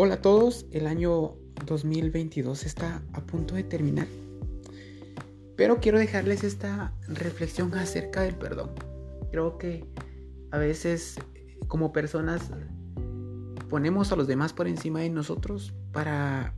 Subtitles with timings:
[0.00, 1.34] Hola a todos, el año
[1.66, 4.06] 2022 está a punto de terminar.
[5.56, 8.70] Pero quiero dejarles esta reflexión acerca del perdón.
[9.32, 9.84] Creo que
[10.52, 11.16] a veces
[11.66, 12.52] como personas
[13.68, 16.54] ponemos a los demás por encima de nosotros para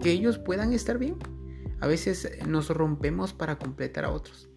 [0.00, 1.14] que ellos puedan estar bien.
[1.78, 4.50] A veces nos rompemos para completar a otros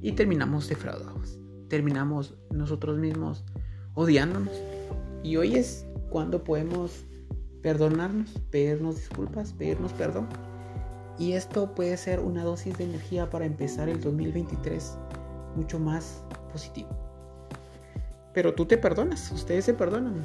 [0.00, 1.38] y terminamos defraudados.
[1.68, 3.44] Terminamos nosotros mismos
[3.92, 4.58] odiándonos.
[5.22, 7.04] Y hoy es cuando podemos
[7.62, 10.28] perdonarnos, pedirnos disculpas, pedirnos perdón.
[11.18, 14.98] Y esto puede ser una dosis de energía para empezar el 2023
[15.56, 16.90] mucho más positivo.
[18.32, 20.24] Pero tú te perdonas, ustedes se perdonan.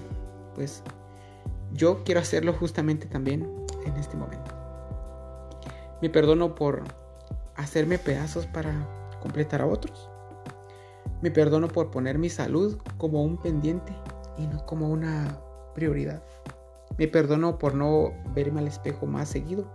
[0.56, 0.82] Pues
[1.74, 3.48] yo quiero hacerlo justamente también
[3.86, 4.52] en este momento.
[6.02, 6.84] Me perdono por
[7.56, 8.72] hacerme pedazos para
[9.22, 10.10] completar a otros.
[11.22, 13.94] Me perdono por poner mi salud como un pendiente
[14.38, 15.40] y no como una
[15.74, 16.24] prioridad.
[16.98, 19.72] Me perdono por no verme al espejo más seguido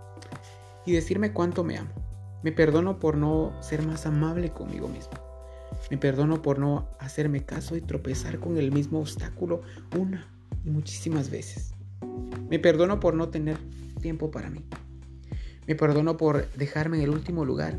[0.85, 1.91] y decirme cuánto me amo.
[2.43, 5.13] Me perdono por no ser más amable conmigo mismo.
[5.89, 9.61] Me perdono por no hacerme caso y tropezar con el mismo obstáculo
[9.97, 10.27] una
[10.65, 11.73] y muchísimas veces.
[12.49, 13.57] Me perdono por no tener
[14.01, 14.65] tiempo para mí.
[15.67, 17.77] Me perdono por dejarme en el último lugar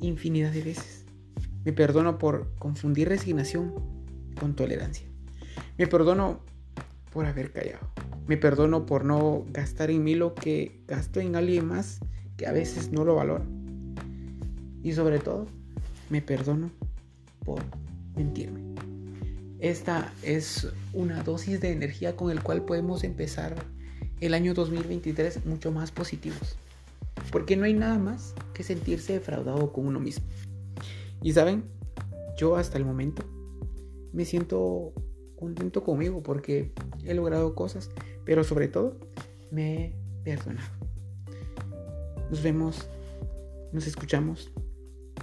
[0.00, 1.04] infinidad de veces.
[1.64, 3.74] Me perdono por confundir resignación
[4.38, 5.06] con tolerancia.
[5.76, 6.40] Me perdono
[7.12, 7.97] por haber callado.
[8.28, 11.98] Me perdono por no gastar en mí lo que gasto en alguien más
[12.36, 13.44] que a veces no lo valora.
[14.82, 15.46] Y sobre todo,
[16.10, 16.70] me perdono
[17.44, 17.62] por
[18.14, 18.60] mentirme.
[19.60, 23.56] Esta es una dosis de energía con el cual podemos empezar
[24.20, 26.58] el año 2023 mucho más positivos.
[27.32, 30.26] Porque no hay nada más que sentirse defraudado con uno mismo.
[31.22, 31.64] Y saben,
[32.36, 33.24] yo hasta el momento
[34.12, 34.92] me siento
[35.38, 36.72] contento conmigo porque
[37.04, 37.90] he logrado cosas,
[38.24, 38.98] pero sobre todo
[39.50, 40.70] me he perdonado.
[42.30, 42.88] Nos vemos,
[43.72, 44.50] nos escuchamos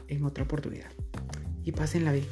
[0.08, 0.90] en otra oportunidad.
[1.64, 2.28] Y pasen la vida.